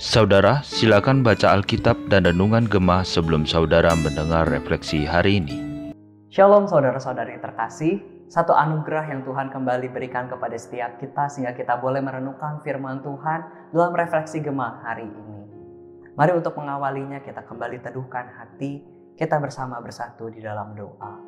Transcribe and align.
Saudara, 0.00 0.64
silakan 0.64 1.20
baca 1.20 1.52
Alkitab 1.52 2.08
dan 2.08 2.24
Renungan 2.24 2.64
Gemah 2.64 3.04
sebelum 3.04 3.44
saudara 3.44 3.92
mendengar 3.92 4.48
refleksi 4.48 5.04
hari 5.04 5.44
ini. 5.44 5.56
Shalom 6.32 6.64
saudara-saudari 6.64 7.36
terkasih, 7.44 8.00
satu 8.32 8.56
anugerah 8.56 9.12
yang 9.12 9.20
Tuhan 9.28 9.52
kembali 9.52 9.92
berikan 9.92 10.32
kepada 10.32 10.56
setiap 10.56 10.96
kita 10.96 11.28
sehingga 11.28 11.52
kita 11.52 11.76
boleh 11.76 12.00
merenungkan 12.00 12.64
firman 12.64 13.04
Tuhan 13.04 13.68
dalam 13.76 13.92
refleksi 13.92 14.40
Gemah 14.40 14.80
hari 14.80 15.12
ini. 15.12 15.40
Mari 16.16 16.40
untuk 16.40 16.56
mengawalinya 16.56 17.20
kita 17.20 17.44
kembali 17.44 17.84
teduhkan 17.84 18.32
hati, 18.32 18.80
kita 19.12 19.36
bersama 19.36 19.76
bersatu 19.84 20.32
di 20.32 20.40
dalam 20.40 20.72
doa. 20.72 21.20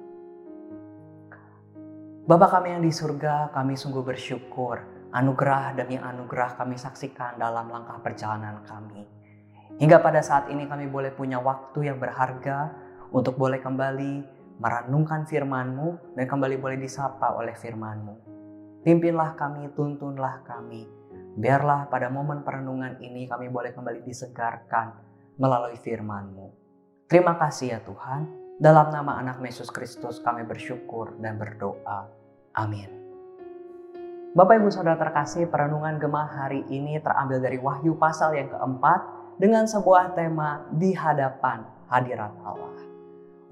Bapa 2.24 2.48
kami 2.48 2.72
yang 2.72 2.80
di 2.80 2.88
surga, 2.88 3.52
kami 3.52 3.76
sungguh 3.76 4.00
bersyukur 4.00 4.91
anugerah 5.12 5.76
demi 5.76 6.00
anugerah 6.00 6.56
kami 6.56 6.80
saksikan 6.80 7.36
dalam 7.36 7.68
langkah 7.68 8.00
perjalanan 8.00 8.64
kami. 8.64 9.04
Hingga 9.76 10.00
pada 10.00 10.20
saat 10.24 10.48
ini 10.48 10.64
kami 10.68 10.88
boleh 10.88 11.12
punya 11.12 11.40
waktu 11.40 11.92
yang 11.92 12.00
berharga 12.00 12.72
untuk 13.12 13.36
boleh 13.36 13.60
kembali 13.60 14.24
merenungkan 14.60 15.28
firman-Mu 15.28 16.16
dan 16.16 16.24
kembali 16.28 16.56
boleh 16.60 16.78
disapa 16.80 17.36
oleh 17.36 17.56
firman-Mu. 17.56 18.14
Pimpinlah 18.82 19.38
kami, 19.38 19.70
tuntunlah 19.76 20.42
kami. 20.44 20.88
Biarlah 21.32 21.88
pada 21.88 22.12
momen 22.12 22.44
perenungan 22.44 23.00
ini 23.00 23.24
kami 23.24 23.48
boleh 23.48 23.72
kembali 23.72 24.04
disegarkan 24.04 24.92
melalui 25.40 25.80
firman-Mu. 25.80 26.46
Terima 27.08 27.36
kasih 27.36 27.76
ya 27.76 27.80
Tuhan. 27.84 28.28
Dalam 28.60 28.92
nama 28.92 29.18
anak 29.18 29.40
Yesus 29.42 29.72
Kristus 29.72 30.20
kami 30.20 30.44
bersyukur 30.44 31.16
dan 31.18 31.40
berdoa. 31.40 32.06
Amin. 32.54 33.01
Bapak 34.32 34.64
Ibu 34.64 34.72
Saudara 34.72 34.96
terkasih, 34.96 35.44
perenungan 35.44 36.00
gemah 36.00 36.24
hari 36.24 36.64
ini 36.72 36.96
terambil 37.04 37.36
dari 37.36 37.60
Wahyu 37.60 38.00
pasal 38.00 38.32
yang 38.32 38.48
keempat 38.48 39.04
dengan 39.36 39.68
sebuah 39.68 40.16
tema 40.16 40.64
di 40.72 40.96
hadapan 40.96 41.68
hadirat 41.92 42.32
Allah. 42.40 42.80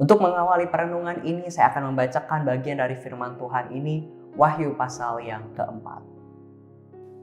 Untuk 0.00 0.24
mengawali 0.24 0.72
perenungan 0.72 1.20
ini, 1.20 1.52
saya 1.52 1.68
akan 1.68 1.92
membacakan 1.92 2.48
bagian 2.48 2.80
dari 2.80 2.96
firman 2.96 3.36
Tuhan 3.36 3.76
ini, 3.76 4.08
Wahyu 4.40 4.72
pasal 4.72 5.20
yang 5.20 5.52
keempat. 5.52 6.00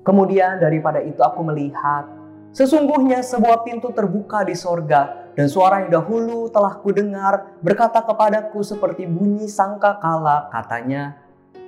Kemudian 0.06 0.62
daripada 0.62 1.02
itu 1.02 1.26
aku 1.26 1.42
melihat, 1.42 2.06
sesungguhnya 2.54 3.26
sebuah 3.26 3.66
pintu 3.66 3.90
terbuka 3.90 4.46
di 4.46 4.54
sorga, 4.54 5.34
dan 5.34 5.50
suara 5.50 5.82
yang 5.82 5.98
dahulu 5.98 6.46
telah 6.54 6.78
kudengar 6.78 7.58
berkata 7.66 8.06
kepadaku 8.06 8.62
seperti 8.62 9.10
bunyi 9.10 9.50
sangka 9.50 9.98
kala, 9.98 10.46
katanya, 10.54 11.26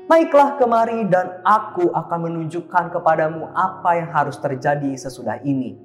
Naiklah 0.09 0.57
kemari 0.57 1.05
dan 1.05 1.37
aku 1.45 1.93
akan 1.93 2.19
menunjukkan 2.25 2.89
kepadamu 2.97 3.45
apa 3.53 3.93
yang 3.93 4.09
harus 4.09 4.41
terjadi 4.41 4.97
sesudah 4.97 5.37
ini. 5.45 5.77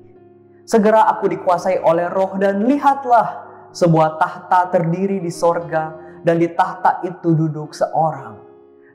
Segera 0.64 1.05
aku 1.12 1.28
dikuasai 1.28 1.84
oleh 1.84 2.08
roh 2.08 2.41
dan 2.41 2.64
lihatlah 2.64 3.45
sebuah 3.69 4.17
tahta 4.17 4.72
terdiri 4.72 5.20
di 5.20 5.28
sorga 5.28 5.92
dan 6.25 6.41
di 6.41 6.48
tahta 6.56 7.05
itu 7.05 7.36
duduk 7.36 7.77
seorang. 7.77 8.41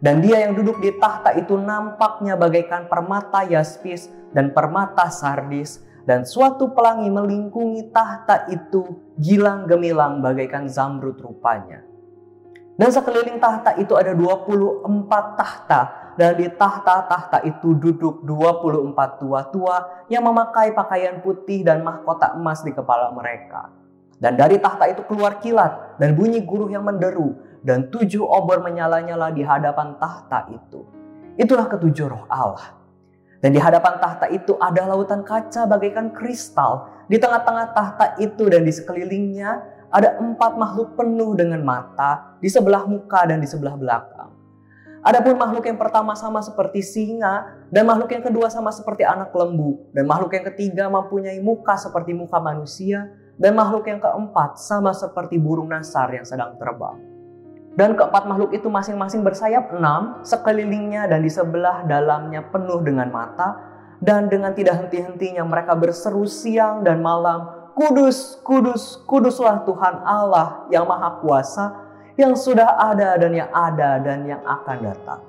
Dan 0.02 0.18
dia 0.26 0.50
yang 0.50 0.58
duduk 0.58 0.82
di 0.82 0.98
tahta 0.98 1.38
itu 1.38 1.62
nampaknya 1.62 2.34
bagaikan 2.34 2.90
permata 2.90 3.46
yaspis 3.46 4.10
dan 4.34 4.50
permata 4.50 5.14
sardis 5.14 5.86
dan 6.10 6.26
suatu 6.26 6.74
pelangi 6.74 7.06
melingkungi 7.06 7.94
tahta 7.94 8.50
itu 8.50 9.14
gilang 9.22 9.70
gemilang 9.70 10.26
bagaikan 10.26 10.66
zamrud 10.66 11.22
rupanya. 11.22 11.86
Dan 12.80 12.96
sekeliling 12.96 13.44
tahta 13.44 13.76
itu 13.76 13.92
ada 14.00 14.16
24 14.16 14.88
tahta. 15.36 15.82
Dan 16.16 16.40
di 16.40 16.48
tahta-tahta 16.48 17.44
itu 17.44 17.76
duduk 17.76 18.24
24 18.24 19.20
tua-tua 19.20 20.08
yang 20.08 20.24
memakai 20.24 20.72
pakaian 20.72 21.20
putih 21.20 21.68
dan 21.68 21.84
mahkota 21.84 22.40
emas 22.40 22.64
di 22.64 22.72
kepala 22.72 23.12
mereka. 23.12 23.68
Dan 24.16 24.40
dari 24.40 24.64
tahta 24.64 24.88
itu 24.88 25.04
keluar 25.04 25.44
kilat 25.44 26.00
dan 26.00 26.16
bunyi 26.16 26.39
guruh 26.44 26.72
yang 26.72 26.88
menderu. 26.88 27.36
Dan 27.60 27.92
tujuh 27.92 28.23
obor 28.23 28.64
menyala-nyala 28.64 29.36
di 29.36 29.44
hadapan 29.44 30.00
tahta 30.00 30.48
itu. 30.48 30.88
Itulah 31.36 31.68
ketujuh 31.68 32.08
roh 32.08 32.23
Allah. 32.32 32.80
Dan 33.44 33.56
di 33.56 33.60
hadapan 33.60 34.00
tahta 34.00 34.32
itu 34.32 34.56
ada 34.60 34.88
lautan 34.88 35.23
kaca 35.28 35.68
bagaikan 35.68 36.16
kristal. 36.16 36.88
Di 37.12 37.20
tengah-tengah 37.20 37.76
tahta 37.76 38.06
itu 38.23 38.48
dan 38.48 38.64
di 38.64 38.72
sekelilingnya 38.72 39.79
ada 39.89 40.17
empat 40.22 40.58
makhluk 40.58 40.94
penuh 40.94 41.33
dengan 41.33 41.61
mata 41.66 42.38
di 42.38 42.50
sebelah 42.50 42.86
muka 42.86 43.26
dan 43.26 43.42
di 43.42 43.50
sebelah 43.50 43.73
belakang. 43.73 44.30
Adapun 45.00 45.39
makhluk 45.39 45.64
yang 45.64 45.80
pertama 45.80 46.11
sama 46.11 46.44
seperti 46.44 46.83
singa, 46.83 47.55
dan 47.72 47.88
makhluk 47.88 48.11
yang 48.11 48.20
kedua 48.20 48.52
sama 48.52 48.67
seperti 48.67 49.08
anak 49.08 49.32
lembu, 49.32 49.80
dan 49.95 50.04
makhluk 50.04 50.36
yang 50.36 50.45
ketiga 50.52 50.92
mempunyai 50.92 51.39
muka 51.39 51.80
seperti 51.80 52.11
muka 52.11 52.36
manusia, 52.44 53.08
dan 53.39 53.55
makhluk 53.55 53.88
yang 53.88 54.04
keempat 54.04 54.60
sama 54.60 54.92
seperti 54.92 55.39
burung 55.39 55.72
nasar 55.72 56.11
yang 56.11 56.27
sedang 56.27 56.60
terbang. 56.60 57.00
Dan 57.80 57.95
keempat 57.95 58.27
makhluk 58.27 58.52
itu 58.52 58.67
masing-masing 58.67 59.23
bersayap 59.23 59.71
enam, 59.71 60.20
sekelilingnya 60.20 61.08
dan 61.08 61.23
di 61.23 61.32
sebelah 61.32 61.88
dalamnya 61.88 62.44
penuh 62.52 62.83
dengan 62.83 63.08
mata, 63.08 63.56
dan 64.04 64.27
dengan 64.27 64.52
tidak 64.52 64.83
henti-hentinya 64.83 65.48
mereka 65.48 65.80
berseru 65.80 66.27
siang 66.27 66.83
dan 66.83 67.00
malam, 67.00 67.58
Kudus, 67.80 68.36
kudus, 68.44 69.00
kuduslah 69.08 69.64
Tuhan 69.64 70.04
Allah 70.04 70.67
yang 70.67 70.84
Maha 70.84 71.16
Kuasa, 71.23 71.80
yang 72.20 72.36
sudah 72.36 72.76
ada 72.76 73.16
dan 73.16 73.32
yang 73.32 73.48
ada 73.56 74.04
dan 74.04 74.28
yang 74.28 74.44
akan 74.44 74.84
datang. 74.84 75.23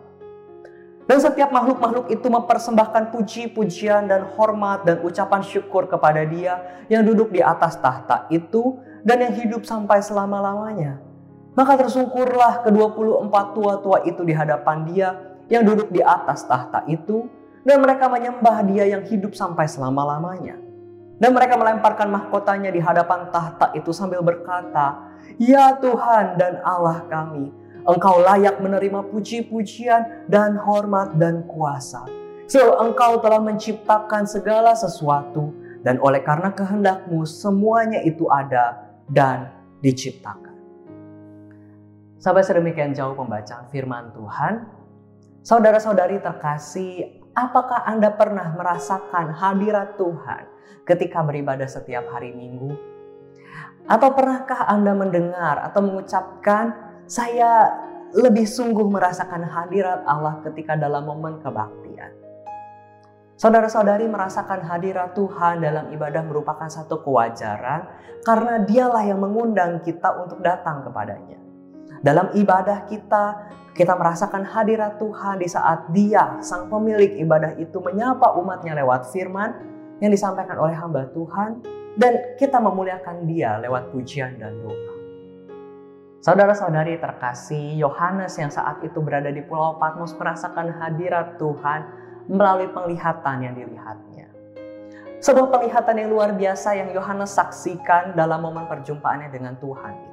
Dan 1.07 1.23
setiap 1.23 1.55
makhluk-makhluk 1.55 2.11
itu 2.11 2.27
mempersembahkan 2.27 3.15
puji-pujian 3.15 4.11
dan 4.11 4.35
hormat 4.35 4.83
dan 4.83 4.99
ucapan 4.99 5.47
syukur 5.47 5.87
kepada 5.87 6.27
dia 6.27 6.83
yang 6.91 7.07
duduk 7.07 7.31
di 7.31 7.39
atas 7.39 7.79
tahta 7.79 8.27
itu 8.35 8.83
dan 9.07 9.23
yang 9.23 9.35
hidup 9.39 9.63
sampai 9.63 10.03
selama-lamanya. 10.03 10.99
Maka 11.55 11.79
tersungkurlah 11.87 12.67
ke-24 12.67 13.35
tua-tua 13.55 14.03
itu 14.11 14.27
di 14.27 14.35
hadapan 14.35 14.91
dia 14.91 15.39
yang 15.47 15.63
duduk 15.63 15.87
di 15.95 16.03
atas 16.03 16.43
tahta 16.51 16.83
itu 16.91 17.31
dan 17.63 17.79
mereka 17.79 18.11
menyembah 18.11 18.67
dia 18.67 18.91
yang 18.91 19.07
hidup 19.07 19.39
sampai 19.39 19.71
selama-lamanya 19.71 20.70
dan 21.21 21.37
mereka 21.37 21.61
melemparkan 21.61 22.09
mahkotanya 22.09 22.73
di 22.73 22.81
hadapan 22.81 23.29
tahta 23.29 23.77
itu 23.77 23.93
sambil 23.93 24.25
berkata, 24.25 25.13
Ya 25.37 25.77
Tuhan 25.77 26.41
dan 26.41 26.65
Allah 26.65 27.05
kami, 27.13 27.53
Engkau 27.85 28.25
layak 28.25 28.57
menerima 28.57 29.05
puji-pujian 29.13 30.27
dan 30.33 30.57
hormat 30.57 31.21
dan 31.21 31.45
kuasa. 31.45 32.09
So, 32.49 32.81
Engkau 32.81 33.21
telah 33.21 33.39
menciptakan 33.39 34.25
segala 34.25 34.73
sesuatu 34.73 35.53
dan 35.85 36.01
oleh 36.01 36.25
karena 36.25 36.57
kehendakmu 36.57 37.29
semuanya 37.29 38.01
itu 38.01 38.25
ada 38.33 38.91
dan 39.05 39.53
diciptakan. 39.85 40.57
Sampai 42.17 42.45
sedemikian 42.45 42.97
jauh 42.97 43.13
pembacaan 43.17 43.69
firman 43.69 44.13
Tuhan. 44.13 44.69
Saudara-saudari 45.41 46.21
terkasih, 46.21 47.20
apakah 47.35 47.87
Anda 47.87 48.11
pernah 48.15 48.51
merasakan 48.55 49.35
hadirat 49.35 49.95
Tuhan 49.99 50.43
ketika 50.87 51.23
beribadah 51.23 51.67
setiap 51.71 52.11
hari 52.11 52.35
Minggu? 52.35 52.75
Atau 53.87 54.15
pernahkah 54.15 54.71
Anda 54.71 54.95
mendengar 54.95 55.59
atau 55.67 55.83
mengucapkan, 55.83 56.75
"Saya 57.11 57.75
lebih 58.15 58.47
sungguh 58.47 58.87
merasakan 58.87 59.47
hadirat 59.47 60.07
Allah 60.07 60.43
ketika 60.47 60.79
dalam 60.79 61.07
momen 61.07 61.43
kebaktian"? 61.43 62.13
Saudara-saudari 63.41 64.05
merasakan 64.05 64.61
hadirat 64.69 65.17
Tuhan 65.17 65.65
dalam 65.65 65.89
ibadah 65.97 66.21
merupakan 66.29 66.69
satu 66.69 67.01
kewajaran 67.01 67.89
karena 68.21 68.61
dialah 68.69 69.01
yang 69.01 69.17
mengundang 69.17 69.81
kita 69.81 70.13
untuk 70.21 70.45
datang 70.45 70.85
kepadanya. 70.85 71.40
Dalam 72.01 72.33
ibadah 72.33 72.89
kita, 72.89 73.53
kita 73.77 73.93
merasakan 73.93 74.49
hadirat 74.49 74.97
Tuhan 74.97 75.37
di 75.37 75.49
saat 75.53 75.93
dia, 75.93 76.41
sang 76.41 76.73
pemilik 76.73 77.21
ibadah 77.21 77.53
itu 77.61 77.77
menyapa 77.77 78.41
umatnya 78.41 78.73
lewat 78.81 79.13
firman 79.13 79.53
yang 80.01 80.09
disampaikan 80.09 80.57
oleh 80.57 80.73
hamba 80.73 81.13
Tuhan 81.13 81.61
dan 82.01 82.41
kita 82.41 82.57
memuliakan 82.57 83.29
dia 83.29 83.61
lewat 83.61 83.93
pujian 83.93 84.41
dan 84.41 84.57
doa. 84.65 84.97
Saudara-saudari 86.25 86.97
terkasih, 86.97 87.77
Yohanes 87.77 88.33
yang 88.37 88.53
saat 88.53 88.81
itu 88.81 88.97
berada 89.01 89.29
di 89.29 89.45
Pulau 89.45 89.77
Patmos 89.77 90.17
merasakan 90.17 90.73
hadirat 90.73 91.37
Tuhan 91.37 91.81
melalui 92.33 92.69
penglihatan 92.73 93.37
yang 93.45 93.55
dilihatnya. 93.57 94.29
Sebuah 95.21 95.53
penglihatan 95.53 96.01
yang 96.01 96.09
luar 96.09 96.33
biasa 96.33 96.81
yang 96.81 96.97
Yohanes 96.97 97.37
saksikan 97.37 98.17
dalam 98.17 98.41
momen 98.41 98.65
perjumpaannya 98.69 99.29
dengan 99.29 99.61
Tuhan. 99.61 100.10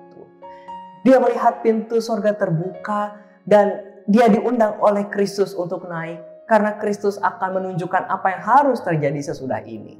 Dia 1.05 1.17
melihat 1.21 1.61
pintu 1.65 2.01
sorga 2.01 2.33
terbuka 2.33 3.17
dan 3.45 3.83
dia 4.07 4.31
diundang 4.31 4.79
oleh 4.79 5.05
Kristus 5.11 5.53
untuk 5.53 5.85
naik 5.85 6.21
karena 6.47 6.79
Kristus 6.79 7.19
akan 7.19 7.61
menunjukkan 7.61 8.07
apa 8.07 8.27
yang 8.37 8.43
harus 8.43 8.79
terjadi 8.81 9.19
sesudah 9.19 9.61
ini. 9.67 9.99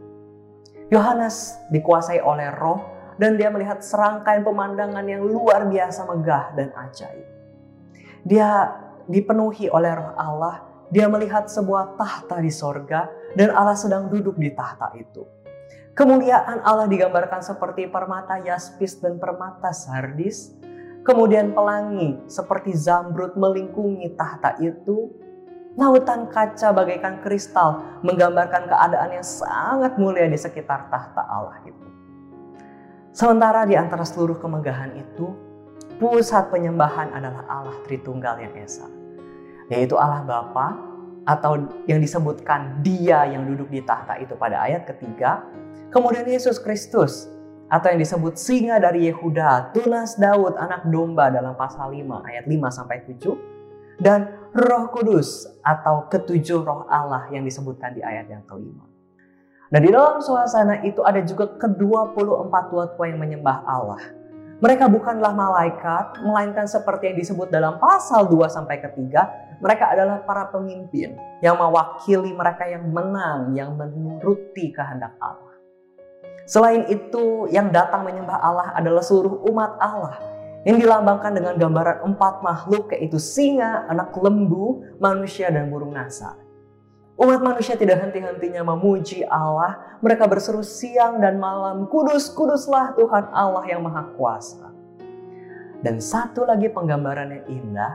Yohanes 0.87 1.59
dikuasai 1.69 2.23
oleh 2.23 2.47
roh 2.55 2.79
dan 3.19 3.35
dia 3.35 3.51
melihat 3.51 3.83
serangkaian 3.83 4.47
pemandangan 4.47 5.03
yang 5.03 5.27
luar 5.27 5.67
biasa 5.67 6.07
megah 6.07 6.55
dan 6.55 6.71
ajaib. 6.71 7.27
Dia 8.23 8.71
dipenuhi 9.11 9.67
oleh 9.67 9.91
roh 9.91 10.15
Allah 10.15 10.67
dia 10.87 11.11
melihat 11.11 11.51
sebuah 11.51 11.99
tahta 11.99 12.39
di 12.39 12.47
sorga 12.47 13.11
dan 13.35 13.51
Allah 13.51 13.75
sedang 13.75 14.07
duduk 14.07 14.39
di 14.39 14.55
tahta 14.55 14.95
itu. 14.95 15.27
Kemuliaan 15.91 16.63
Allah 16.63 16.87
digambarkan 16.87 17.43
seperti 17.43 17.89
permata 17.89 18.39
yaspis 18.39 19.01
dan 19.01 19.19
permata 19.19 19.73
sardis. 19.75 20.55
Kemudian 21.07 21.55
pelangi 21.55 22.19
seperti 22.27 22.75
zamrud 22.75 23.39
melingkungi 23.39 24.11
tahta 24.19 24.59
itu. 24.59 25.07
Lautan 25.77 26.27
kaca 26.33 26.73
bagaikan 26.73 27.21
kristal 27.21 28.01
menggambarkan 28.01 28.65
keadaan 28.65 29.13
yang 29.13 29.21
sangat 29.21 29.93
mulia 30.01 30.25
di 30.25 30.33
sekitar 30.33 30.89
tahta 30.89 31.21
Allah 31.21 31.61
itu. 31.69 31.87
Sementara 33.13 33.61
di 33.63 33.77
antara 33.77 34.01
seluruh 34.01 34.41
kemegahan 34.41 34.97
itu, 34.97 35.37
pusat 36.01 36.49
penyembahan 36.49 37.13
adalah 37.13 37.45
Allah 37.45 37.77
Tritunggal 37.85 38.41
yang 38.41 38.57
Esa 38.57 38.97
yaitu 39.67 39.99
Allah 39.99 40.23
Bapa 40.23 40.79
atau 41.27 41.59
yang 41.91 41.99
disebutkan 41.99 42.79
dia 42.79 43.27
yang 43.27 43.43
duduk 43.43 43.67
di 43.67 43.83
tahta 43.83 44.15
itu 44.15 44.33
pada 44.39 44.63
ayat 44.63 44.87
ketiga. 44.87 45.43
Kemudian 45.91 46.23
Yesus 46.23 46.59
Kristus 46.59 47.27
atau 47.67 47.87
yang 47.91 47.99
disebut 47.99 48.39
singa 48.39 48.79
dari 48.79 49.11
Yehuda, 49.11 49.75
tunas 49.75 50.15
Daud, 50.15 50.55
anak 50.55 50.87
domba 50.87 51.27
dalam 51.27 51.55
pasal 51.59 51.91
5 51.91 52.23
ayat 52.23 52.47
5 52.47 52.71
sampai 52.71 52.97
7 53.03 53.99
dan 53.99 54.29
Roh 54.53 54.93
Kudus 54.93 55.49
atau 55.65 56.05
ketujuh 56.07 56.63
roh 56.63 56.85
Allah 56.87 57.27
yang 57.33 57.43
disebutkan 57.43 57.97
di 57.97 58.01
ayat 58.01 58.29
yang 58.29 58.45
kelima. 58.45 58.85
Dan 59.67 59.83
di 59.83 59.91
dalam 59.91 60.23
suasana 60.23 60.79
itu 60.87 61.03
ada 61.03 61.19
juga 61.19 61.59
ke-24 61.59 62.53
tua-tua 62.71 63.05
yang 63.11 63.19
menyembah 63.19 63.67
Allah. 63.67 63.99
Mereka 64.57 64.89
bukanlah 64.89 65.35
malaikat, 65.35 66.23
melainkan 66.23 66.65
seperti 66.65 67.13
yang 67.13 67.17
disebut 67.19 67.51
dalam 67.51 67.77
pasal 67.77 68.25
2 68.31 68.47
sampai 68.47 68.79
ketiga, 68.79 69.27
mereka 69.59 69.91
adalah 69.91 70.23
para 70.23 70.49
pemimpin 70.49 71.13
yang 71.43 71.59
mewakili 71.59 72.31
mereka 72.31 72.65
yang 72.65 72.89
menang, 72.89 73.53
yang 73.53 73.75
menuruti 73.75 74.71
kehendak 74.71 75.13
Allah. 75.19 75.46
Selain 76.47 76.87
itu, 76.87 77.51
yang 77.51 77.75
datang 77.75 78.07
menyembah 78.07 78.39
Allah 78.39 78.71
adalah 78.71 79.03
seluruh 79.03 79.43
umat 79.51 79.75
Allah 79.83 80.15
yang 80.63 80.79
dilambangkan 80.79 81.35
dengan 81.35 81.59
gambaran 81.59 82.07
empat 82.07 82.39
makhluk 82.39 82.95
yaitu 82.95 83.19
singa, 83.19 83.83
anak 83.91 84.15
lembu, 84.15 84.79
manusia, 84.95 85.51
dan 85.51 85.67
burung 85.67 85.91
nasar. 85.91 86.39
Umat 87.19 87.43
manusia 87.43 87.75
tidak 87.75 87.99
henti-hentinya 87.99 88.63
memuji 88.63 89.27
Allah. 89.27 89.99
Mereka 89.99 90.23
berseru 90.29 90.63
siang 90.63 91.19
dan 91.19 91.35
malam, 91.35 91.89
kudus, 91.91 92.31
kuduslah 92.31 92.95
Tuhan 92.95 93.27
Allah 93.35 93.63
yang 93.67 93.83
Maha 93.83 94.07
Kuasa. 94.15 94.69
Dan 95.81 95.99
satu 95.99 96.47
lagi 96.47 96.71
penggambaran 96.71 97.27
yang 97.33 97.45
indah, 97.49 97.93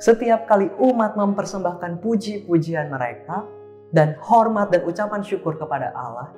setiap 0.00 0.46
kali 0.48 0.72
umat 0.80 1.20
mempersembahkan 1.20 2.00
puji-pujian 2.00 2.88
mereka 2.88 3.44
dan 3.92 4.16
hormat 4.22 4.70
dan 4.70 4.86
ucapan 4.86 5.20
syukur 5.20 5.58
kepada 5.58 5.90
Allah, 5.94 6.30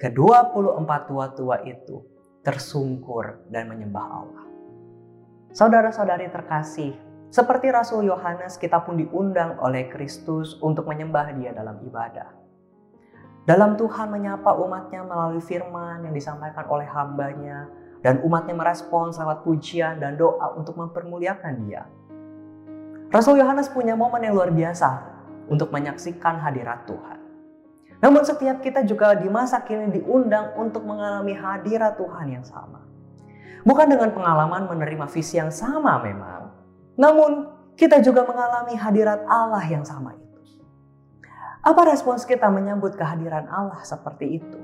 ke-24 0.00 0.90
tua-tua 1.04 1.60
itu 1.68 2.00
tersungkur 2.40 3.44
dan 3.52 3.68
menyembah 3.68 4.06
Allah. 4.08 4.44
Saudara-saudari 5.52 6.32
terkasih, 6.32 6.96
seperti 7.28 7.68
Rasul 7.68 8.08
Yohanes, 8.08 8.56
kita 8.56 8.80
pun 8.80 8.96
diundang 8.96 9.60
oleh 9.60 9.92
Kristus 9.92 10.56
untuk 10.64 10.88
menyembah 10.88 11.36
Dia 11.36 11.52
dalam 11.52 11.84
ibadah. 11.84 12.32
Dalam 13.44 13.76
Tuhan 13.76 14.08
menyapa 14.08 14.56
umatnya 14.56 15.04
melalui 15.04 15.44
firman 15.44 16.08
yang 16.08 16.14
disampaikan 16.16 16.64
oleh 16.64 16.88
hambanya, 16.88 17.68
dan 18.00 18.24
umatnya 18.24 18.56
merespons 18.56 19.20
lewat 19.20 19.44
pujian 19.44 20.00
dan 20.00 20.16
doa 20.16 20.56
untuk 20.56 20.80
mempermuliakan 20.80 21.54
Dia. 21.68 21.84
Rasul 23.12 23.36
Yohanes 23.36 23.68
punya 23.68 23.92
momen 23.92 24.24
yang 24.24 24.32
luar 24.32 24.48
biasa 24.48 24.88
untuk 25.52 25.68
menyaksikan 25.68 26.40
hadirat 26.40 26.88
Tuhan. 26.88 27.19
Namun 28.00 28.24
setiap 28.24 28.64
kita 28.64 28.80
juga 28.88 29.12
di 29.12 29.28
masa 29.28 29.60
kini 29.60 29.92
diundang 29.92 30.56
untuk 30.56 30.88
mengalami 30.88 31.36
hadirat 31.36 32.00
Tuhan 32.00 32.32
yang 32.32 32.44
sama. 32.44 32.80
Bukan 33.60 33.92
dengan 33.92 34.08
pengalaman 34.16 34.64
menerima 34.72 35.04
visi 35.12 35.36
yang 35.36 35.52
sama 35.52 36.00
memang. 36.00 36.48
Namun 36.96 37.52
kita 37.76 38.00
juga 38.00 38.24
mengalami 38.24 38.72
hadirat 38.72 39.20
Allah 39.28 39.60
yang 39.68 39.84
sama 39.84 40.16
itu. 40.16 40.40
Apa 41.60 41.92
respons 41.92 42.24
kita 42.24 42.48
menyambut 42.48 42.96
kehadiran 42.96 43.44
Allah 43.52 43.84
seperti 43.84 44.40
itu? 44.40 44.58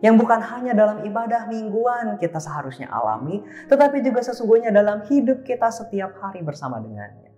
Yang 0.00 0.24
bukan 0.24 0.40
hanya 0.40 0.72
dalam 0.72 1.04
ibadah 1.04 1.52
mingguan 1.52 2.16
kita 2.16 2.40
seharusnya 2.40 2.88
alami, 2.88 3.44
tetapi 3.68 4.00
juga 4.00 4.24
sesungguhnya 4.24 4.72
dalam 4.72 5.04
hidup 5.04 5.44
kita 5.44 5.68
setiap 5.68 6.16
hari 6.16 6.40
bersama 6.40 6.80
dengannya. 6.80 7.36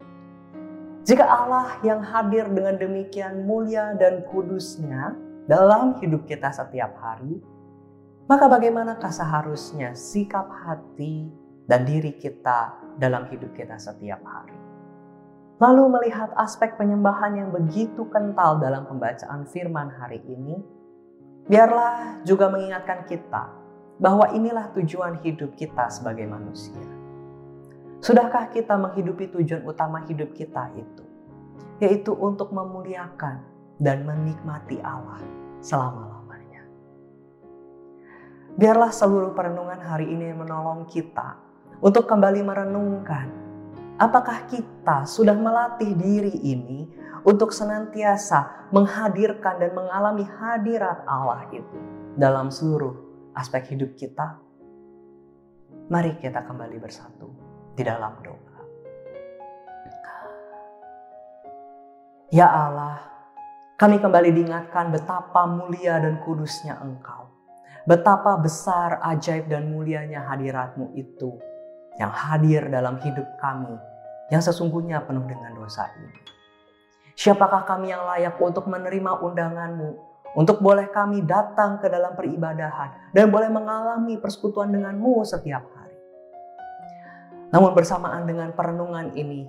Jika 1.02 1.26
Allah 1.26 1.82
yang 1.82 1.98
hadir 1.98 2.46
dengan 2.46 2.78
demikian 2.78 3.42
mulia 3.42 3.98
dan 3.98 4.22
kudusnya 4.30 5.18
dalam 5.46 5.98
hidup 5.98 6.24
kita 6.26 6.50
setiap 6.54 6.94
hari, 6.98 7.40
maka 8.30 8.46
bagaimanakah 8.46 9.10
seharusnya 9.10 9.92
sikap 9.92 10.46
hati 10.64 11.28
dan 11.66 11.82
diri 11.86 12.14
kita 12.14 12.74
dalam 12.96 13.26
hidup 13.28 13.50
kita 13.54 13.76
setiap 13.76 14.22
hari? 14.22 14.58
Lalu 15.62 15.94
melihat 15.94 16.34
aspek 16.34 16.74
penyembahan 16.74 17.38
yang 17.38 17.48
begitu 17.54 18.06
kental 18.10 18.58
dalam 18.58 18.86
pembacaan 18.86 19.46
firman 19.46 19.94
hari 19.94 20.18
ini, 20.26 20.58
biarlah 21.46 22.22
juga 22.26 22.50
mengingatkan 22.50 23.06
kita 23.06 23.50
bahwa 24.02 24.30
inilah 24.34 24.74
tujuan 24.74 25.22
hidup 25.22 25.54
kita 25.54 25.86
sebagai 25.86 26.26
manusia 26.26 27.02
Sudahkah 28.02 28.50
kita 28.50 28.74
menghidupi 28.74 29.30
tujuan 29.30 29.62
utama 29.62 30.02
hidup 30.10 30.34
kita 30.34 30.74
itu? 30.74 31.06
Yaitu 31.78 32.10
untuk 32.10 32.50
memuliakan 32.50 33.46
dan 33.82 34.06
menikmati 34.06 34.78
Allah 34.78 35.18
selama-lamanya. 35.58 36.62
Biarlah 38.54 38.94
seluruh 38.94 39.34
perenungan 39.34 39.82
hari 39.82 40.06
ini 40.06 40.30
menolong 40.30 40.86
kita 40.86 41.34
untuk 41.82 42.06
kembali 42.06 42.46
merenungkan 42.46 43.26
apakah 43.98 44.46
kita 44.46 45.02
sudah 45.02 45.34
melatih 45.34 45.98
diri 45.98 46.30
ini 46.46 46.86
untuk 47.26 47.50
senantiasa 47.50 48.70
menghadirkan 48.70 49.58
dan 49.58 49.74
mengalami 49.74 50.22
hadirat 50.26 51.02
Allah 51.06 51.46
itu 51.50 51.78
dalam 52.14 52.54
seluruh 52.54 52.94
aspek 53.34 53.74
hidup 53.74 53.98
kita. 53.98 54.38
Mari 55.90 56.22
kita 56.22 56.46
kembali 56.46 56.78
bersatu 56.78 57.28
di 57.74 57.82
dalam 57.82 58.14
doa. 58.22 58.52
Ya 62.32 62.48
Allah, 62.48 63.11
kami 63.82 63.98
kembali 63.98 64.30
diingatkan 64.30 64.94
betapa 64.94 65.42
mulia 65.42 65.98
dan 65.98 66.22
kudusnya 66.22 66.78
Engkau. 66.78 67.34
Betapa 67.82 68.38
besar, 68.38 69.02
ajaib 69.02 69.50
dan 69.50 69.74
mulianya 69.74 70.22
hadiratmu 70.22 70.94
itu 70.94 71.34
yang 71.98 72.14
hadir 72.14 72.70
dalam 72.70 73.02
hidup 73.02 73.26
kami 73.42 73.74
yang 74.30 74.38
sesungguhnya 74.38 75.02
penuh 75.02 75.26
dengan 75.26 75.58
dosa 75.58 75.90
ini. 75.98 76.14
Siapakah 77.18 77.66
kami 77.66 77.90
yang 77.90 78.06
layak 78.06 78.38
untuk 78.38 78.70
menerima 78.70 79.18
undanganmu, 79.18 79.90
untuk 80.38 80.62
boleh 80.62 80.86
kami 80.94 81.26
datang 81.26 81.82
ke 81.82 81.90
dalam 81.90 82.14
peribadahan 82.14 83.10
dan 83.10 83.34
boleh 83.34 83.50
mengalami 83.50 84.14
persekutuan 84.14 84.70
denganmu 84.70 85.26
setiap 85.26 85.66
hari. 85.74 85.98
Namun 87.50 87.74
bersamaan 87.74 88.30
dengan 88.30 88.54
perenungan 88.54 89.10
ini, 89.18 89.42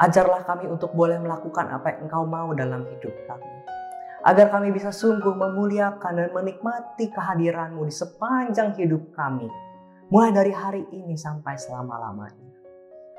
ajarlah 0.00 0.42
kami 0.48 0.64
untuk 0.66 0.96
boleh 0.96 1.20
melakukan 1.20 1.68
apa 1.68 1.92
yang 1.92 2.08
engkau 2.08 2.24
mau 2.24 2.56
dalam 2.56 2.88
hidup 2.88 3.12
kami. 3.28 3.48
Agar 4.20 4.52
kami 4.52 4.72
bisa 4.72 4.92
sungguh 4.92 5.32
memuliakan 5.32 6.12
dan 6.16 6.28
menikmati 6.32 7.08
kehadiranmu 7.08 7.88
di 7.88 7.92
sepanjang 7.92 8.76
hidup 8.76 9.12
kami. 9.16 9.48
Mulai 10.12 10.30
dari 10.32 10.52
hari 10.52 10.84
ini 10.92 11.16
sampai 11.16 11.56
selama-lamanya. 11.56 12.48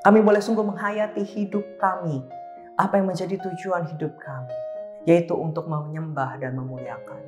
Kami 0.02 0.18
boleh 0.22 0.42
sungguh 0.42 0.62
menghayati 0.62 1.22
hidup 1.26 1.64
kami. 1.78 2.22
Apa 2.78 2.98
yang 2.98 3.10
menjadi 3.10 3.34
tujuan 3.38 3.86
hidup 3.90 4.14
kami. 4.18 4.54
Yaitu 5.06 5.34
untuk 5.34 5.66
menyembah 5.66 6.38
dan 6.38 6.54
memuliakan. 6.54 7.18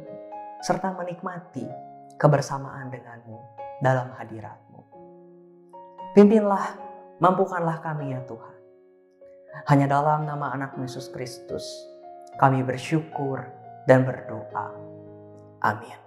Serta 0.62 0.94
menikmati 0.94 1.66
kebersamaan 2.14 2.94
denganmu 2.94 3.38
dalam 3.82 4.14
hadiratmu. 4.14 4.80
Pimpinlah 6.14 6.84
Mampukanlah 7.22 7.78
kami 7.78 8.10
ya 8.10 8.20
Tuhan. 8.26 8.53
Hanya 9.70 9.88
dalam 9.88 10.28
nama 10.28 10.52
anak 10.52 10.76
Yesus 10.76 11.08
Kristus 11.08 11.64
kami 12.36 12.66
bersyukur 12.66 13.46
dan 13.86 14.04
berdoa. 14.04 14.74
Amin. 15.64 16.03